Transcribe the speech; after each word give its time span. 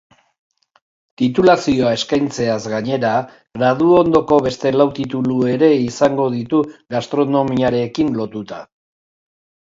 Titulazioa 1.21 1.89
eskaintzeaz 1.97 2.55
gainera, 2.73 3.11
graduondoko 3.59 4.39
beste 4.45 4.71
lau 4.81 4.87
titulu 4.99 5.37
ere 5.51 5.69
izango 5.81 6.25
ditu 6.37 6.63
gastronomiarekin 6.95 8.11
lotuta. 8.21 8.63